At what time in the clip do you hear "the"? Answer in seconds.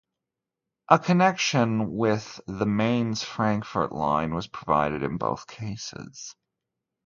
2.47-2.65